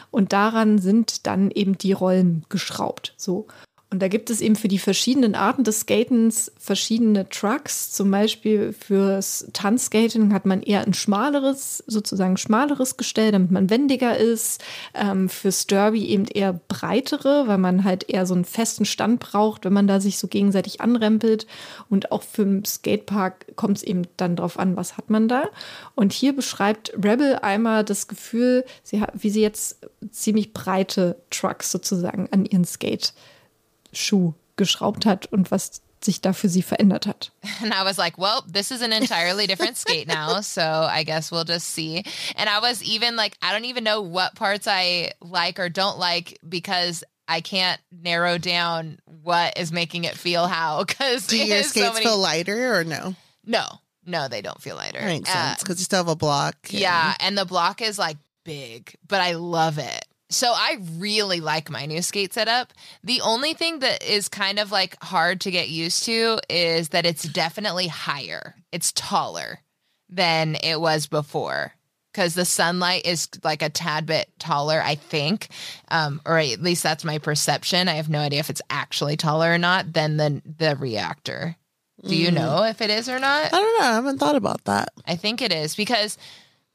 [0.10, 3.14] und daran sind dann eben die Rollen geschraubt.
[3.18, 3.48] So.
[3.90, 7.94] Und da gibt es eben für die verschiedenen Arten des Skatens verschiedene Trucks.
[7.94, 14.18] Zum Beispiel fürs Tanzskating hat man eher ein schmaleres, sozusagen schmaleres Gestell, damit man wendiger
[14.18, 14.62] ist.
[14.94, 19.64] Ähm, fürs Derby eben eher breitere, weil man halt eher so einen festen Stand braucht,
[19.64, 21.48] wenn man da sich so gegenseitig anrempelt.
[21.90, 25.46] Und auch für den Skatepark kommt es eben dann drauf an, was hat man da.
[25.96, 29.78] Und hier beschreibt Rebel einmal das Gefühl, sie wie sie jetzt
[30.12, 33.14] ziemlich breite Trucks sozusagen an ihren Skate
[33.98, 37.32] Schuh geschraubt hat und was sich da für sie verändert hat.
[37.62, 40.42] And I was like, well, this is an entirely different skate now.
[40.42, 42.04] So I guess we'll just see.
[42.36, 45.98] And I was even like, I don't even know what parts I like or don't
[45.98, 50.84] like because I can't narrow down what is making it feel how.
[50.86, 53.16] Because Do your skates feel lighter or no?
[53.44, 53.66] No,
[54.06, 55.00] no, they don't feel lighter.
[55.00, 56.56] That makes Uh, sense because you still have a block.
[56.70, 60.06] and- yeah, and the block is like big, but I love it.
[60.30, 62.74] So I really like my new skate setup.
[63.04, 67.06] The only thing that is kind of like hard to get used to is that
[67.06, 68.56] it's definitely higher.
[68.72, 69.60] It's taller
[70.10, 71.74] than it was before
[72.12, 75.50] because the sunlight is like a tad bit taller, I think,
[75.90, 77.88] um, or at least that's my perception.
[77.88, 81.56] I have no idea if it's actually taller or not than the the reactor.
[82.04, 83.46] Do you know if it is or not?
[83.46, 83.86] I don't know.
[83.88, 84.90] I haven't thought about that.
[85.06, 86.18] I think it is because,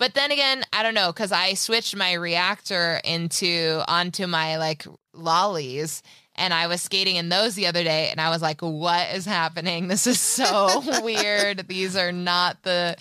[0.02, 4.84] but then again, I don't know because I switched my reactor into onto my like
[5.14, 6.02] lollies.
[6.34, 9.26] And I was skating in those the other day, and I was like, "What is
[9.26, 9.86] happening?
[9.92, 11.68] This is so weird.
[11.68, 12.96] These are not the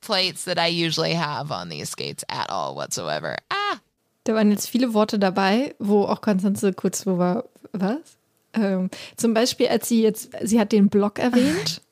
[0.00, 3.80] plates that I usually have on these skates at all whatsoever." Ah,
[4.24, 8.16] Da waren jetzt viele Worte dabei, wo auch Konstanze kurz wo war, was?
[8.54, 11.80] Ähm, zum Beispiel, als sie jetzt, sie hat den Block erwähnt.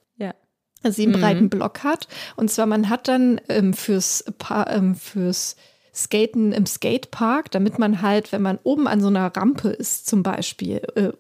[0.84, 2.08] Sie einen breiten Block hat.
[2.36, 5.56] Und zwar, man hat dann ähm, fürs, Pa- ähm, fürs
[5.94, 10.22] Skaten im Skatepark, damit man halt, wenn man oben an so einer Rampe ist, zum
[10.22, 11.10] Beispiel äh,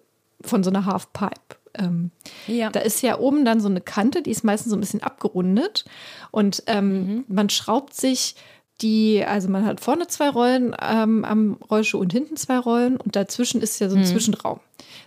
[0.42, 2.10] von so einer Halfpipe, ähm,
[2.46, 2.70] Ja.
[2.70, 5.84] da ist ja oben dann so eine Kante, die ist meistens so ein bisschen abgerundet
[6.30, 7.24] und ähm, Mhm.
[7.28, 8.36] man schraubt sich
[8.82, 13.16] die, also man hat vorne zwei Rollen ähm, am Rollschuh und hinten zwei Rollen und
[13.16, 13.90] dazwischen ist ja Mhm.
[13.90, 14.60] so ein Zwischenraum.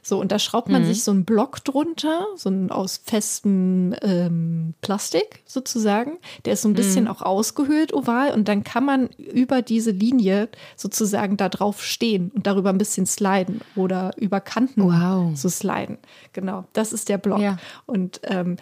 [0.05, 4.73] So, und da schraubt man sich so einen Block drunter, so einen aus festem ähm,
[4.81, 6.17] Plastik sozusagen.
[6.45, 6.75] Der ist so ein Mhm.
[6.75, 12.31] bisschen auch ausgehöhlt oval und dann kann man über diese Linie sozusagen da drauf stehen
[12.35, 15.37] und darüber ein bisschen sliden oder über Kanten Wow.
[15.37, 15.97] so sliden.
[16.33, 17.39] Genau, das ist der Block.
[17.39, 17.57] Ja.
[17.85, 18.57] Und ähm,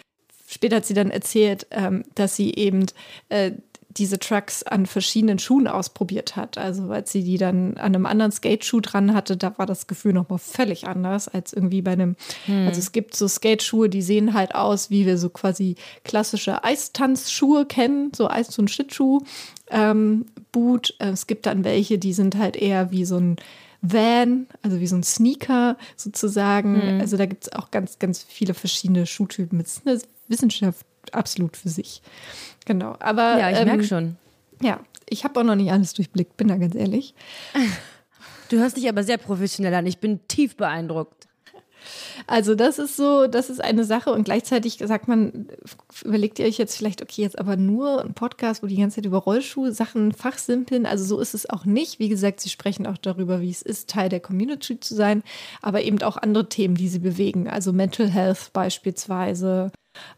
[0.46, 2.86] später hat sie dann erzählt, ähm, dass sie eben
[3.30, 3.52] äh,
[3.96, 6.58] diese Trucks an verschiedenen Schuhen ausprobiert hat.
[6.58, 10.12] Also als sie die dann an einem anderen Skateschuh dran hatte, da war das Gefühl
[10.12, 12.16] nochmal völlig anders als irgendwie bei einem.
[12.66, 17.66] Also es gibt so Skateschuhe, die sehen halt aus, wie wir so quasi klassische Eistanzschuhe
[17.66, 19.20] kennen, so Eis- und Schlittschuh.
[19.70, 20.94] Ähm, Boot.
[20.98, 23.36] Äh, Es gibt dann welche, die sind halt eher wie so ein
[23.80, 27.00] Van, also wie so ein Sneaker sozusagen.
[27.00, 29.58] Also da gibt es auch ganz, ganz viele verschiedene Schuhtypen.
[29.60, 32.00] Es ist eine Wissenschaft absolut für sich.
[32.64, 32.96] Genau.
[33.00, 34.16] Aber Ja, ich ähm, merke schon.
[34.60, 37.14] Ja, ich habe auch noch nicht alles durchblickt, bin da ganz ehrlich.
[38.48, 39.86] Du hörst dich aber sehr professionell an.
[39.86, 41.26] Ich bin tief beeindruckt.
[42.26, 45.48] Also das ist so, das ist eine Sache und gleichzeitig sagt man,
[46.04, 49.06] überlegt ihr euch jetzt vielleicht, okay, jetzt aber nur ein Podcast, wo die ganze Zeit
[49.06, 50.86] über Rollschuhe Sachen fachsimpeln.
[50.86, 51.98] Also so ist es auch nicht.
[51.98, 55.22] Wie gesagt, sie sprechen auch darüber, wie es ist, Teil der Community zu sein,
[55.62, 57.48] aber eben auch andere Themen, die sie bewegen.
[57.48, 59.72] Also Mental Health beispielsweise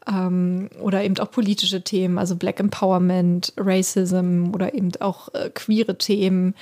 [0.07, 5.99] ähm, oder eben auch politische Themen, also Black Empowerment, Racism oder eben auch äh, queere
[5.99, 6.55] Themen.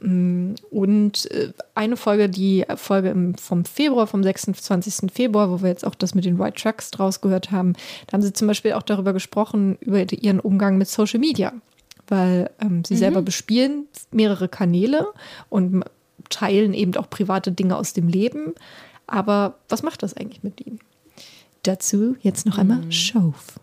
[0.00, 5.12] Mm, Und äh, eine Folge, die Folge im, vom Februar, vom 26.
[5.12, 7.74] Februar, wo wir jetzt auch das mit den White Trucks draus gehört haben,
[8.06, 11.52] da haben sie zum Beispiel auch darüber gesprochen, über ihren Umgang mit Social Media.
[12.06, 15.06] Weil ähm, sie selber bespielen mehrere Kanäle
[15.48, 15.84] und
[16.28, 18.54] teilen eben auch private Dinge aus dem Leben.
[19.06, 20.80] Aber was macht das eigentlich mit ihnen?
[21.64, 22.92] Dazu jetzt noch einmal mm.
[22.92, 23.58] Schauf.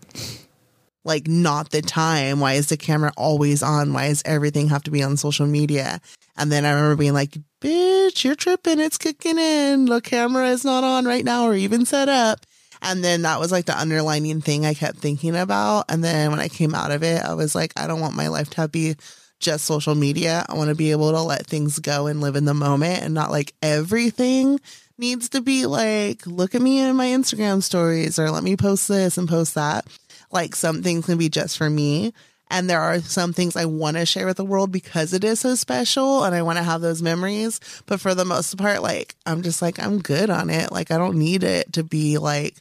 [1.04, 2.38] Like, not the time.
[2.38, 3.92] Why is the camera always on?
[3.92, 6.00] Why does everything have to be on social media?
[6.36, 8.78] And then I remember being like, bitch, you're tripping.
[8.78, 9.86] It's kicking in.
[9.86, 12.46] The camera is not on right now or even set up.
[12.82, 15.86] And then that was like the underlining thing I kept thinking about.
[15.88, 18.28] And then when I came out of it, I was like, I don't want my
[18.28, 18.96] life to be
[19.42, 20.46] just social media.
[20.48, 23.12] I want to be able to let things go and live in the moment and
[23.12, 24.58] not like everything
[24.96, 28.88] needs to be like, look at me in my Instagram stories or let me post
[28.88, 29.86] this and post that.
[30.30, 32.14] Like some things can be just for me.
[32.50, 35.40] And there are some things I want to share with the world because it is
[35.40, 37.60] so special and I want to have those memories.
[37.86, 40.70] But for the most part, like, I'm just like, I'm good on it.
[40.70, 42.56] Like, I don't need it to be like,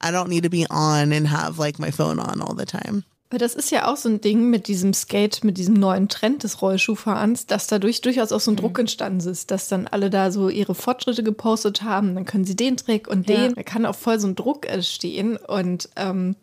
[0.00, 3.04] I don't need to be on and have like my phone on all the time.
[3.30, 6.44] Aber das ist ja auch so ein Ding mit diesem Skate, mit diesem neuen Trend
[6.44, 10.30] des Rollschuhfahrens, dass dadurch durchaus auch so ein Druck entstanden ist, dass dann alle da
[10.30, 13.48] so ihre Fortschritte gepostet haben, dann können sie den Trick und Ja.
[13.48, 13.54] den.
[13.54, 16.36] Da kann auch voll so ein Druck entstehen und ähm,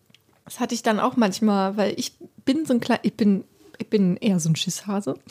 [0.46, 2.14] das hatte ich dann auch manchmal, weil ich
[2.46, 3.46] bin so ein klein, ich bin
[3.80, 5.16] ich bin eher so ein Schisshase.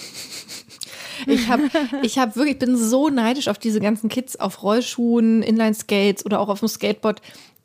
[1.26, 1.70] Ich habe
[2.02, 6.48] ich hab wirklich, bin so neidisch auf diese ganzen Kids auf Rollschuhen, Inline-Skates oder auch
[6.48, 7.22] auf dem Skateboard,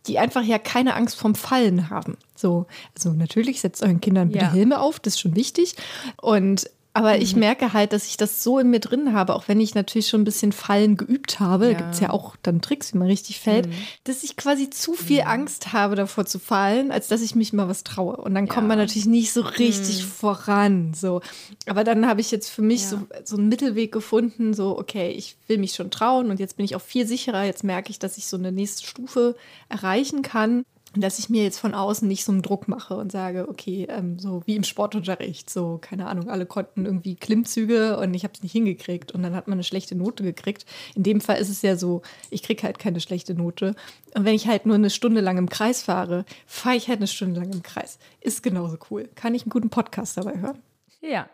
[0.08, 2.18] die einfach ja keine Angst vorm Fallen haben.
[2.36, 4.52] So, also natürlich setzt euren Kindern bitte Ja.
[4.54, 5.76] Helme auf, das ist schon wichtig.
[6.22, 7.40] Und aber ich Mhm.
[7.42, 10.22] merke halt, dass ich das so in mir drin habe, auch wenn ich natürlich schon
[10.22, 11.72] ein bisschen Fallen geübt habe, Ja.
[11.74, 13.74] da gibt es ja auch dann Tricks, wie man richtig fällt, Mhm.
[14.06, 17.68] dass ich quasi zu viel Angst habe, davor zu fallen, als dass ich mich mal
[17.70, 18.18] was traue.
[18.18, 18.68] Und dann kommt Ja.
[18.70, 20.94] man natürlich nicht so richtig voran.
[20.94, 21.22] So.
[21.68, 22.88] Aber dann habe ich jetzt für mich Ja.
[22.90, 26.66] so, so einen Mittelweg gefunden, so, okay, ich will mich schon trauen und jetzt bin
[26.66, 27.44] ich auch viel sicherer.
[27.44, 29.36] Jetzt merke ich, dass ich so eine nächste Stufe
[29.70, 30.64] erreichen kann.
[30.96, 34.18] Dass ich mir jetzt von außen nicht so einen Druck mache und sage, okay, ähm,
[34.18, 38.42] so wie im Sportunterricht, so, keine Ahnung, alle konnten irgendwie Klimmzüge und ich habe es
[38.42, 40.66] nicht hingekriegt und dann hat man eine schlechte Note gekriegt.
[40.96, 43.76] In dem Fall ist es ja so, ich kriege halt keine schlechte Note.
[44.16, 47.08] Und wenn ich halt nur eine Stunde lang im Kreis fahre, fahre ich halt eine
[47.08, 48.00] Stunde lang im Kreis.
[48.20, 49.10] Ist genauso cool.
[49.14, 50.58] Kann ich einen guten Podcast dabei hören?
[51.02, 51.30] Ja.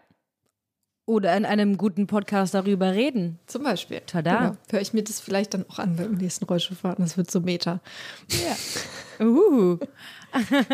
[1.08, 3.38] Oder in einem guten Podcast darüber reden.
[3.46, 4.02] Zum Beispiel.
[4.08, 4.38] Tada.
[4.38, 4.58] Genau.
[4.72, 7.04] Höre ich mir das vielleicht dann auch an beim nächsten Rollstuhlfahren.
[7.04, 7.80] Das wird so Meta.
[9.22, 9.78] Uh.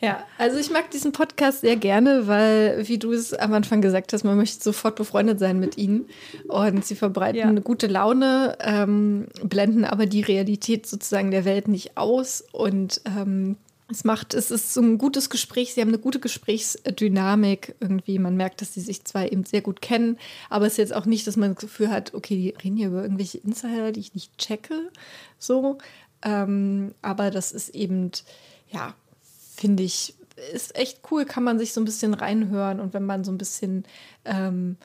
[0.00, 4.12] Ja, also ich mag diesen Podcast sehr gerne, weil, wie du es am Anfang gesagt
[4.12, 6.06] hast, man möchte sofort befreundet sein mit ihnen.
[6.46, 7.46] Und sie verbreiten Ja.
[7.48, 12.44] eine gute Laune, ähm, blenden aber die Realität sozusagen der Welt nicht aus.
[12.52, 13.56] Und ähm,
[13.90, 18.18] es macht, es ist so ein gutes Gespräch, sie haben eine gute Gesprächsdynamik irgendwie.
[18.18, 20.18] Man merkt, dass sie sich zwar eben sehr gut kennen,
[20.50, 22.88] aber es ist jetzt auch nicht, dass man das Gefühl hat, okay, die reden hier
[22.88, 24.90] über irgendwelche Insider, die ich nicht checke.
[25.38, 25.78] So.
[26.22, 28.10] Ähm, aber das ist eben,
[28.70, 28.94] ja,
[29.54, 30.14] finde ich,
[30.52, 33.38] ist echt cool, kann man sich so ein bisschen reinhören und wenn man so ein
[33.38, 33.84] bisschen
[34.24, 34.76] ähm,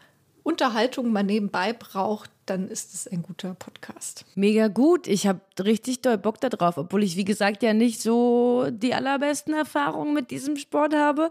[0.44, 4.26] Unterhaltung mal nebenbei braucht, dann ist es ein guter Podcast.
[4.36, 5.08] Mega gut.
[5.08, 9.54] Ich habe richtig doll Bock darauf, obwohl ich, wie gesagt, ja nicht so die allerbesten
[9.54, 11.30] Erfahrungen mit diesem Sport habe.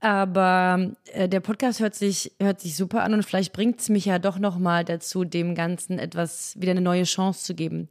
[0.00, 4.06] Aber äh, der Podcast hört sich, hört sich super an und vielleicht bringt es mich
[4.06, 7.88] ja doch nochmal dazu, dem Ganzen etwas, wieder eine neue Chance zu geben.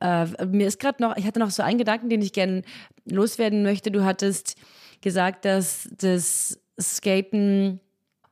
[0.00, 2.62] Äh, mir ist gerade noch, ich hatte noch so einen Gedanken, den ich gerne
[3.04, 3.90] loswerden möchte.
[3.90, 4.56] Du hattest
[5.00, 7.80] gesagt, dass das Skaten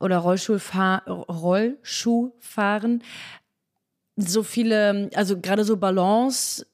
[0.00, 3.02] oder Rollschuhfahr Rollschuhfahren
[4.18, 6.66] so viele, also gerade so Balance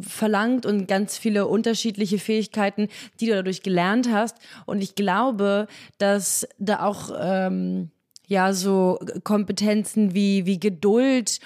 [0.00, 2.88] verlangt und ganz viele unterschiedliche Fähigkeiten,
[3.20, 4.36] die du dadurch gelernt hast.
[4.66, 7.90] Und ich glaube, dass da auch ähm,
[8.26, 11.38] ja so Kompetenzen wie, wie Geduld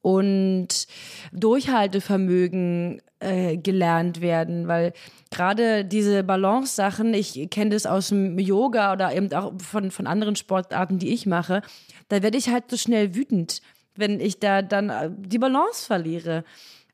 [0.00, 0.86] und
[1.32, 4.92] Durchhaltevermögen äh, gelernt werden, weil
[5.30, 10.36] gerade diese Balance-Sachen, ich kenne das aus dem Yoga oder eben auch von, von anderen
[10.36, 11.62] Sportarten, die ich mache,
[12.08, 13.62] da werde ich halt so schnell wütend,
[13.96, 16.44] wenn ich da dann äh, die Balance verliere.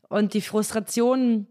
[0.09, 1.47] Und die Frustration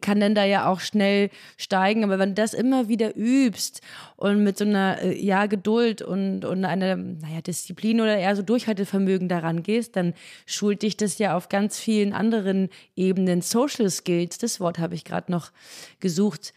[0.00, 2.04] kann dann da ja auch schnell steigen.
[2.04, 3.80] Aber wenn du das immer wieder übst
[4.16, 8.42] und mit so einer äh, ja, Geduld und, und einer naja, Disziplin oder eher so
[8.42, 10.14] Durchhaltevermögen daran gehst, dann
[10.46, 13.42] schult dich das ja auf ganz vielen anderen Ebenen.
[13.42, 15.50] Social Skills, das Wort habe ich gerade noch
[15.98, 16.52] gesucht.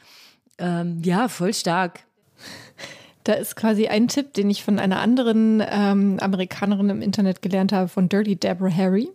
[0.58, 2.01] Ähm, ja, voll stark.
[3.24, 7.72] Da ist quasi ein Tipp, den ich von einer anderen ähm, Amerikanerin im Internet gelernt
[7.72, 9.10] habe, von Dirty Deborah Harry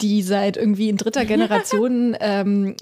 [0.00, 2.76] die seit irgendwie in dritter Generation ähm,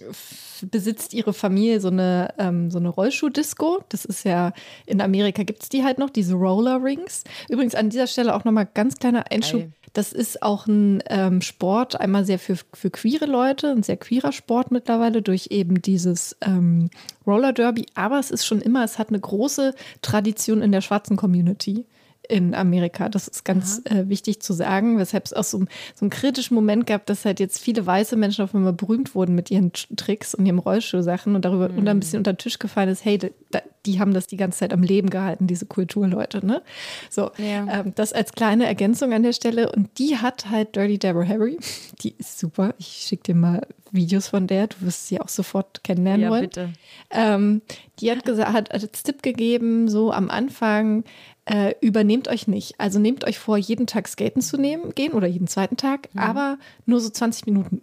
[0.70, 3.82] besitzt ihre Familie so eine, ähm, so eine Rollschuh-Disco.
[3.88, 4.52] Das ist ja,
[4.86, 7.24] in Amerika gibt es die halt noch, diese Roller Rings.
[7.48, 9.60] Übrigens an dieser Stelle auch nochmal ganz kleiner Einschub.
[9.60, 9.72] Geil.
[9.92, 14.32] Das ist auch ein ähm, Sport, einmal sehr für, für queere Leute, ein sehr queerer
[14.32, 16.90] Sport mittlerweile durch eben dieses ähm,
[17.26, 17.86] Roller Derby.
[17.94, 21.86] Aber es ist schon immer, es hat eine große Tradition in der schwarzen Community
[22.28, 23.08] in Amerika.
[23.08, 25.66] Das ist ganz äh, wichtig zu sagen, weshalb es auch so, so
[26.00, 29.50] einen kritischen Moment gab, dass halt jetzt viele weiße Menschen auf einmal berühmt wurden mit
[29.50, 31.78] ihren Tricks und ihren Rollschuhsachen und darüber mhm.
[31.78, 34.58] und ein bisschen unter den Tisch gefallen ist, hey, da, die haben das die ganze
[34.60, 36.44] Zeit am Leben gehalten, diese Kulturleute.
[36.44, 36.62] Ne?
[37.08, 37.80] So, ja.
[37.80, 39.72] ähm, das als kleine Ergänzung an der Stelle.
[39.72, 41.58] Und die hat halt Dirty Deborah Harry.
[42.02, 42.74] Die ist super.
[42.78, 44.66] Ich schicke dir mal Videos von der.
[44.66, 46.42] Du wirst sie auch sofort kennenlernen ja, wollen.
[46.42, 46.72] Bitte.
[47.10, 47.62] Ähm,
[48.00, 51.04] die hat gesagt, hat als Tipp gegeben, so am Anfang,
[51.46, 52.78] äh, übernehmt euch nicht.
[52.78, 56.20] Also nehmt euch vor, jeden Tag skaten zu nehmen, gehen oder jeden zweiten Tag, mhm.
[56.20, 57.82] aber nur so 20 Minuten.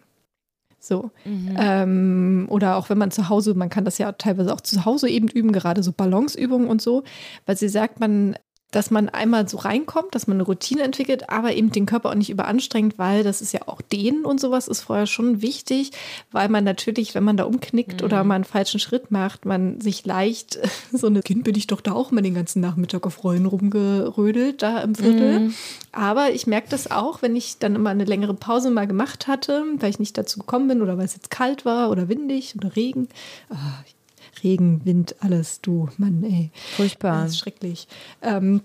[0.80, 1.12] So.
[1.24, 1.56] Mhm.
[1.58, 5.10] Ähm, oder auch wenn man zu Hause, man kann das ja teilweise auch zu Hause
[5.10, 7.04] eben üben, gerade so Balanceübungen und so,
[7.46, 8.36] weil sie sagt, man
[8.74, 12.16] dass man einmal so reinkommt, dass man eine Routine entwickelt, aber eben den Körper auch
[12.16, 15.92] nicht überanstrengt, weil das ist ja auch Dehnen und sowas ist vorher schon wichtig,
[16.32, 18.06] weil man natürlich, wenn man da umknickt mhm.
[18.06, 20.60] oder mal einen falschen Schritt macht, man sich leicht,
[20.92, 24.64] so eine Kind bin ich doch da auch mal den ganzen Nachmittag auf Rollen rumgerödelt,
[24.64, 25.40] da im Viertel.
[25.40, 25.54] Mhm.
[25.92, 29.64] Aber ich merke das auch, wenn ich dann immer eine längere Pause mal gemacht hatte,
[29.78, 32.76] weil ich nicht dazu gekommen bin oder weil es jetzt kalt war oder windig oder
[32.76, 33.08] Regen.
[33.52, 33.56] Oh,
[34.44, 36.52] Regen, Wind, alles, du, Mann, ey.
[36.76, 37.24] Furchtbar.
[37.24, 37.88] Das ist schrecklich.
[38.22, 38.62] Ähm,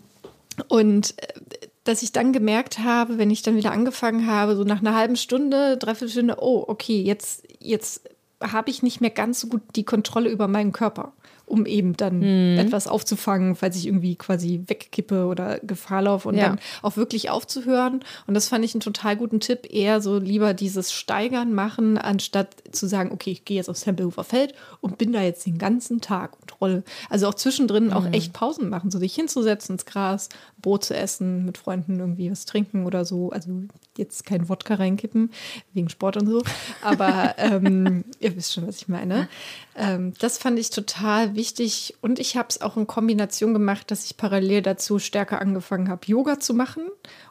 [0.68, 4.80] und äh, dass ich dann gemerkt habe, wenn ich dann wieder angefangen habe, so nach
[4.80, 8.02] einer halben Stunde, dreiviertel Stunde, oh, okay, jetzt, jetzt
[8.42, 11.12] habe ich nicht mehr ganz so gut die Kontrolle über meinen Körper
[11.48, 12.58] um eben dann mhm.
[12.58, 16.48] etwas aufzufangen, falls ich irgendwie quasi wegkippe oder Gefahr laufe und ja.
[16.48, 18.00] dann auch wirklich aufzuhören.
[18.26, 22.48] Und das fand ich einen total guten Tipp, eher so lieber dieses Steigern machen, anstatt
[22.72, 26.00] zu sagen, okay, ich gehe jetzt aufs Tempelhofer Feld und bin da jetzt den ganzen
[26.00, 26.82] Tag und rolle.
[27.08, 27.92] Also auch zwischendrin mhm.
[27.92, 30.28] auch echt Pausen machen, so sich hinzusetzen ins Gras,
[30.60, 33.30] Brot zu essen, mit Freunden irgendwie was trinken oder so.
[33.30, 33.62] Also
[33.96, 35.30] jetzt kein Wodka reinkippen,
[35.72, 36.42] wegen Sport und so.
[36.82, 39.28] Aber ähm, ihr wisst schon, was ich meine.
[39.76, 41.94] Ähm, das fand ich total wichtig.
[42.02, 46.06] Und ich habe es auch in Kombination gemacht, dass ich parallel dazu stärker angefangen habe,
[46.06, 46.82] Yoga zu machen.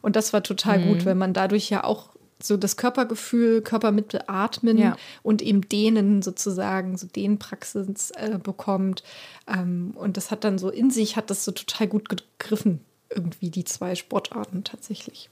[0.01, 0.87] Und das war total mhm.
[0.87, 2.09] gut, weil man dadurch ja auch
[2.41, 4.95] so das Körpergefühl, Körper mit beatmen ja.
[5.23, 9.03] und eben dehnen sozusagen, so Dehnpraxis äh, bekommt.
[9.47, 13.49] Ähm, und das hat dann so in sich, hat das so total gut gegriffen, irgendwie
[13.49, 15.29] die zwei Sportarten tatsächlich.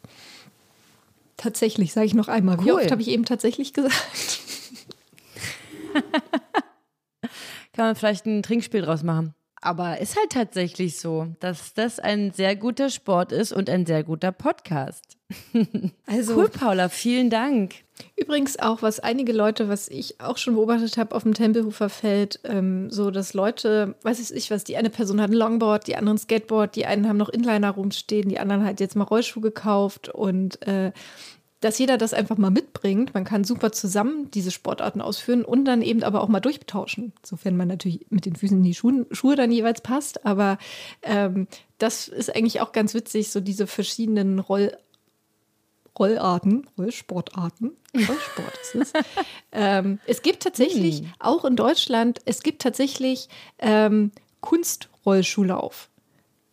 [1.37, 2.57] Tatsächlich, sage ich noch einmal.
[2.57, 2.65] Cool.
[2.65, 4.39] Wie oft habe ich eben tatsächlich gesagt?
[7.75, 9.33] Kann man vielleicht ein Trinkspiel draus machen.
[9.61, 14.03] Aber ist halt tatsächlich so, dass das ein sehr guter Sport ist und ein sehr
[14.03, 15.17] guter Podcast.
[16.05, 17.73] Also cool, Paula, vielen Dank.
[18.15, 22.39] Übrigens auch, was einige Leute, was ich auch schon beobachtet habe auf dem Tempelhofer Feld,
[22.43, 26.19] ähm, so dass Leute, weiß ich was, die eine Person hat ein Longboard, die anderen
[26.19, 30.61] Skateboard, die einen haben noch Inliner rumstehen, die anderen halt jetzt mal Rollschuh gekauft und
[30.67, 30.91] äh,
[31.65, 33.15] dass jeder das einfach mal mitbringt.
[33.15, 37.57] Man kann super zusammen diese Sportarten ausführen und dann eben aber auch mal durchtauschen, sofern
[37.57, 40.27] man natürlich mit den Füßen in die Schuhe, Schuhe dann jeweils passt.
[40.27, 40.59] Aber
[41.01, 41.47] ähm,
[41.79, 44.77] das ist eigentlich auch ganz witzig, so diese verschiedenen Roll
[45.97, 48.93] Rollarten, Rollsportarten, Rollsport ist es.
[49.51, 51.13] ähm, es gibt tatsächlich, hm.
[51.17, 54.11] auch in Deutschland, es gibt tatsächlich ähm,
[54.41, 55.89] Kunstrollschuhlauf.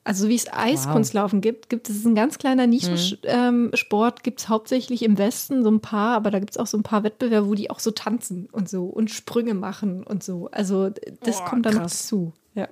[0.05, 1.43] Also wie es Eiskunstlaufen wow.
[1.43, 3.71] gibt, gibt es ein ganz kleiner Nischensport, mhm.
[3.71, 6.77] ähm, gibt es hauptsächlich im Westen so ein paar, aber da gibt es auch so
[6.77, 10.49] ein paar Wettbewerbe, wo die auch so tanzen und so und Sprünge machen und so.
[10.51, 10.91] Also
[11.21, 12.33] das boah, kommt dann noch dazu.
[12.55, 12.69] Ja.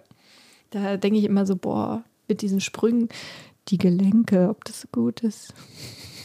[0.70, 3.08] Da denke ich immer so, boah, mit diesen Sprüngen,
[3.68, 5.54] die Gelenke, ob das so gut ist.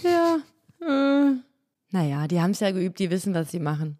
[0.03, 0.37] Ja.
[0.81, 1.35] Äh.
[1.91, 3.99] Naja, die haben es ja geübt, die wissen, was sie machen.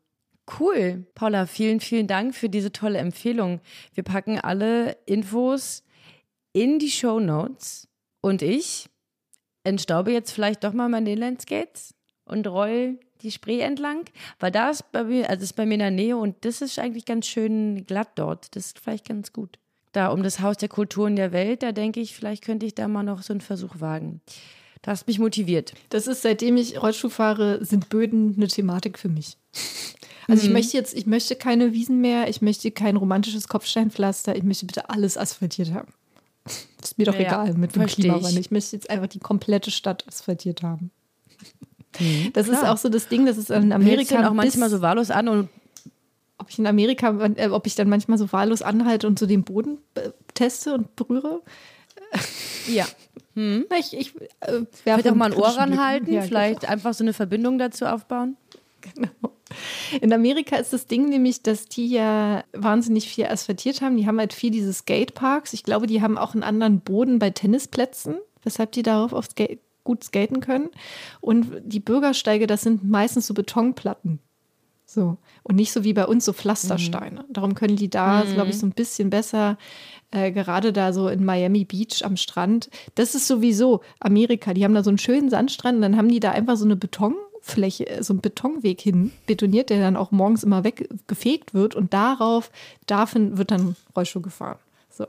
[0.60, 1.06] Cool.
[1.16, 3.62] Paula, vielen, vielen Dank für diese tolle Empfehlung.
[3.94, 5.85] Wir packen alle Infos
[6.56, 7.90] in die Show Notes
[8.22, 8.90] und ich
[9.66, 11.94] entstaube jetzt vielleicht doch mal meine Inlineskates
[12.24, 14.06] und roll die Spree entlang,
[14.40, 16.80] weil da ist bei mir, also ist bei mir in der Nähe und das ist
[16.80, 18.56] eigentlich ganz schön glatt dort.
[18.56, 19.60] Das ist vielleicht ganz gut.
[19.92, 22.88] Da um das Haus der Kulturen der Welt, da denke ich, vielleicht könnte ich da
[22.88, 24.22] mal noch so einen Versuch wagen.
[24.82, 25.74] Du hast mich motiviert.
[25.90, 29.38] Das ist, seitdem ich Rollstuhl fahre, sind Böden eine Thematik für mich.
[30.28, 30.48] Also mhm.
[30.48, 34.66] ich möchte jetzt, ich möchte keine Wiesen mehr, ich möchte kein romantisches Kopfsteinpflaster, ich möchte
[34.66, 35.94] bitte alles asphaltiert haben.
[36.86, 38.38] Ist mir doch ja, egal mit dem Klimawandel.
[38.40, 40.92] Ich möchte jetzt einfach die komplette Stadt asphaltiert haben.
[42.00, 42.62] Mhm, das klar.
[42.62, 45.28] ist auch so das Ding, das ist in Amerika dann auch manchmal so wahllos an
[45.28, 45.50] und
[46.38, 49.44] ob ich in Amerika, äh, ob ich dann manchmal so wahllos anhalte und so den
[49.44, 51.42] Boden äh, teste und berühre.
[52.68, 52.86] Ja.
[53.36, 53.66] Hm.
[53.78, 56.72] Ich, ich äh, vielleicht auch mal ein Ohr ranhalten, ja, vielleicht genau.
[56.72, 58.38] einfach so eine Verbindung dazu aufbauen.
[58.94, 59.34] Genau.
[60.02, 63.98] In Amerika ist das Ding nämlich, dass die ja wahnsinnig viel asphaltiert haben.
[63.98, 65.54] Die haben halt viel diese Skateparks.
[65.54, 69.60] Ich glaube, die haben auch einen anderen Boden bei Tennisplätzen, weshalb die darauf auf Skate
[69.84, 70.70] gut skaten können.
[71.22, 74.20] Und die Bürgersteige, das sind meistens so Betonplatten.
[74.86, 75.18] So.
[75.44, 77.22] Und nicht so wie bei uns so Pflastersteine.
[77.28, 77.34] Mhm.
[77.34, 78.34] Darum können die da, mhm.
[78.34, 79.58] glaube ich, so ein bisschen besser,
[80.12, 82.70] äh, gerade da so in Miami Beach am Strand.
[82.96, 84.54] Das ist sowieso Amerika.
[84.54, 86.76] Die haben da so einen schönen Sandstrand und dann haben die da einfach so eine
[86.76, 87.16] Beton-
[87.48, 92.50] Fläche, so ein Betonweg hin betoniert, der dann auch morgens immer weggefegt wird und darauf
[92.88, 94.58] davon wird dann Rollschuh gefahren.
[94.90, 95.06] So.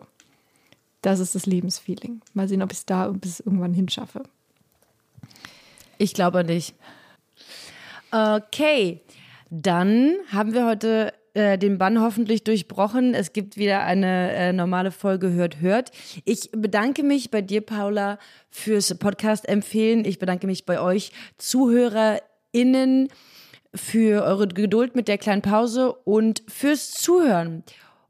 [1.01, 2.21] Das ist das Lebensfeeling.
[2.35, 4.25] Mal sehen, ob ich es da bis irgendwann hinschaffe.
[5.97, 6.75] Ich glaube nicht.
[8.11, 9.01] Okay,
[9.49, 13.15] dann haben wir heute äh, den Bann hoffentlich durchbrochen.
[13.15, 15.91] Es gibt wieder eine äh, normale Folge Hört, Hört.
[16.25, 18.19] Ich bedanke mich bei dir, Paula,
[18.49, 20.05] fürs Podcast empfehlen.
[20.07, 23.09] Ich bedanke mich bei euch, ZuhörerInnen,
[23.75, 27.63] für eure Geduld mit der kleinen Pause und fürs Zuhören.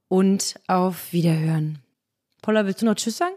[0.09, 1.81] Und auf Wiederhören.
[2.43, 3.35] Paula, willst du noch Tschüss sagen?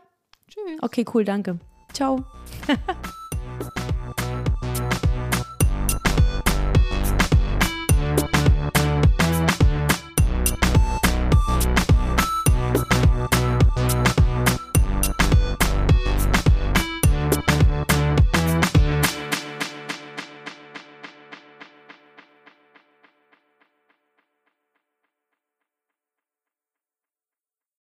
[0.48, 0.84] Tschüss.
[0.84, 1.58] Okay, cool, danke.
[1.94, 2.24] Ciao.